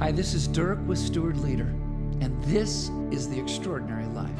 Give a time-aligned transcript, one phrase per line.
[0.00, 1.68] Hi, this is Dirk with Steward Leader,
[2.20, 4.36] and this is The Extraordinary Life.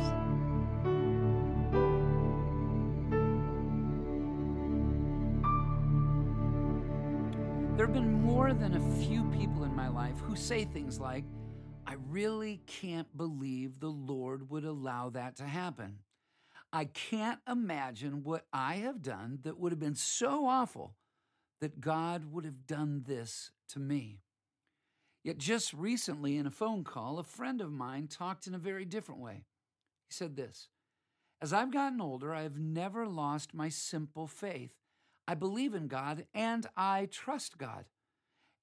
[7.76, 11.24] There have been more than a few people in my life who say things like,
[11.86, 16.00] I really can't believe the Lord would allow that to happen.
[16.72, 20.96] I can't imagine what I have done that would have been so awful
[21.60, 24.23] that God would have done this to me.
[25.24, 28.84] Yet just recently in a phone call, a friend of mine talked in a very
[28.84, 29.46] different way.
[30.06, 30.68] He said this
[31.40, 34.74] As I've gotten older, I've never lost my simple faith.
[35.26, 37.86] I believe in God and I trust God.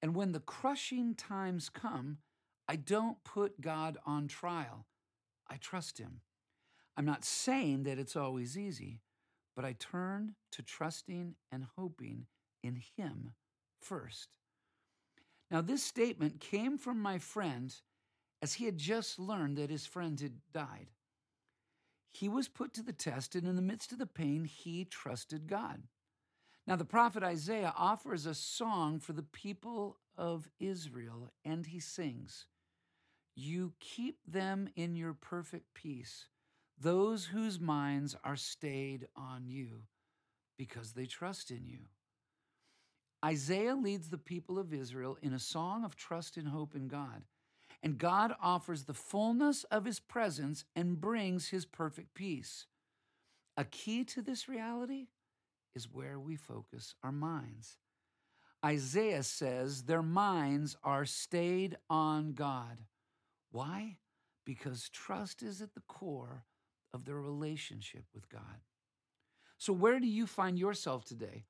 [0.00, 2.18] And when the crushing times come,
[2.68, 4.86] I don't put God on trial.
[5.48, 6.20] I trust Him.
[6.96, 9.00] I'm not saying that it's always easy,
[9.56, 12.26] but I turn to trusting and hoping
[12.62, 13.32] in Him
[13.80, 14.38] first.
[15.52, 17.74] Now, this statement came from my friend
[18.40, 20.88] as he had just learned that his friend had died.
[22.10, 25.46] He was put to the test, and in the midst of the pain, he trusted
[25.46, 25.82] God.
[26.66, 32.46] Now, the prophet Isaiah offers a song for the people of Israel, and he sings,
[33.36, 36.28] You keep them in your perfect peace,
[36.80, 39.82] those whose minds are stayed on you,
[40.56, 41.80] because they trust in you.
[43.24, 47.22] Isaiah leads the people of Israel in a song of trust and hope in God.
[47.82, 52.66] And God offers the fullness of his presence and brings his perfect peace.
[53.56, 55.08] A key to this reality
[55.74, 57.78] is where we focus our minds.
[58.64, 62.78] Isaiah says their minds are stayed on God.
[63.50, 63.98] Why?
[64.44, 66.44] Because trust is at the core
[66.94, 68.60] of their relationship with God.
[69.58, 71.44] So, where do you find yourself today?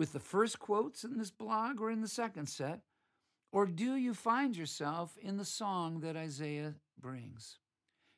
[0.00, 2.80] With the first quotes in this blog or in the second set?
[3.52, 7.58] Or do you find yourself in the song that Isaiah brings?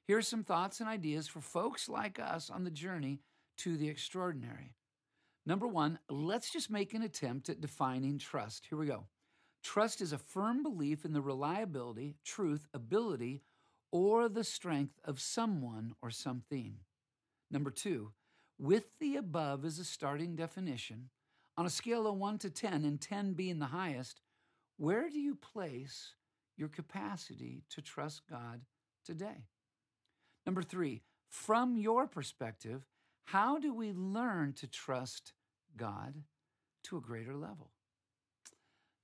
[0.07, 3.19] Here are some thoughts and ideas for folks like us on the journey
[3.59, 4.77] to the extraordinary.
[5.45, 8.67] Number one, let's just make an attempt at defining trust.
[8.71, 9.07] Here we go.
[9.65, 13.43] Trust is a firm belief in the reliability, truth, ability,
[13.91, 16.77] or the strength of someone or something.
[17.51, 18.13] Number two,
[18.57, 21.09] with the above as a starting definition,
[21.57, 24.21] on a scale of 1 to 10, and 10 being the highest,
[24.79, 26.15] where do you place
[26.57, 28.63] your capacity to trust God
[29.05, 29.47] today?
[30.47, 32.87] Number three, from your perspective,
[33.27, 35.33] how do we learn to trust
[35.77, 36.23] God
[36.85, 37.71] to a greater level?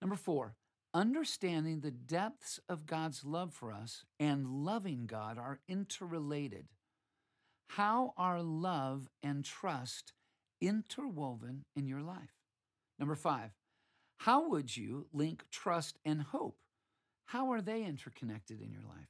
[0.00, 0.54] Number four,
[0.94, 6.66] understanding the depths of God's love for us and loving God are interrelated.
[7.68, 10.12] How are love and trust
[10.60, 12.37] interwoven in your life?
[12.98, 13.50] Number five,
[14.18, 16.58] how would you link trust and hope?
[17.26, 19.08] How are they interconnected in your life?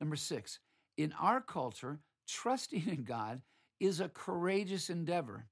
[0.00, 0.58] Number six,
[0.96, 3.42] in our culture, trusting in God
[3.80, 5.46] is a courageous endeavor.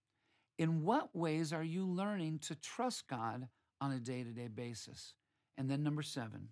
[0.58, 3.48] In what ways are you learning to trust God
[3.80, 5.14] on a day to day basis?
[5.58, 6.48] And then number seven,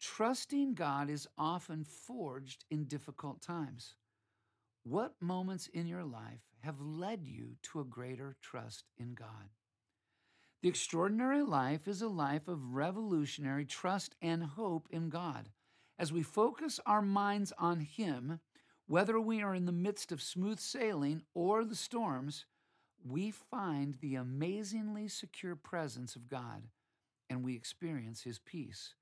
[0.00, 3.94] trusting God is often forged in difficult times.
[4.84, 9.50] What moments in your life have led you to a greater trust in God?
[10.60, 15.50] The extraordinary life is a life of revolutionary trust and hope in God.
[15.96, 18.40] As we focus our minds on Him,
[18.86, 22.44] whether we are in the midst of smooth sailing or the storms,
[23.04, 26.64] we find the amazingly secure presence of God
[27.30, 28.94] and we experience His peace.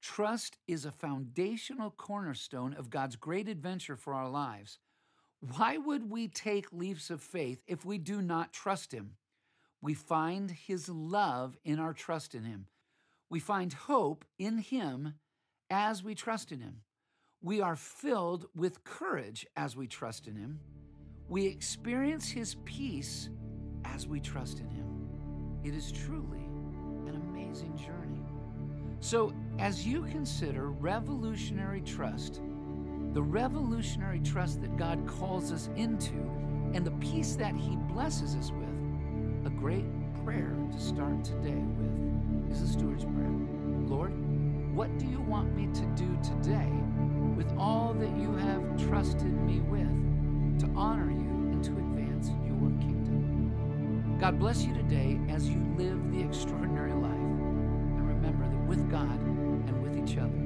[0.00, 4.78] Trust is a foundational cornerstone of God's great adventure for our lives.
[5.40, 9.16] Why would we take leaps of faith if we do not trust Him?
[9.80, 12.66] We find His love in our trust in Him.
[13.30, 15.14] We find hope in Him
[15.70, 16.82] as we trust in Him.
[17.42, 20.60] We are filled with courage as we trust in Him.
[21.28, 23.28] We experience His peace
[23.84, 24.86] as we trust in Him.
[25.64, 26.44] It is truly
[27.06, 28.22] an amazing journey.
[29.00, 32.40] So, as you consider revolutionary trust,
[33.12, 36.14] the revolutionary trust that God calls us into,
[36.74, 38.75] and the peace that He blesses us with,
[39.46, 39.84] a great
[40.24, 43.30] prayer to start today with is the steward's prayer.
[43.86, 44.10] Lord,
[44.74, 46.68] what do you want me to do today
[47.36, 52.70] with all that you have trusted me with to honor you and to advance your
[52.80, 54.18] kingdom?
[54.20, 57.12] God bless you today as you live the extraordinary life.
[57.12, 60.45] And remember that with God and with each other,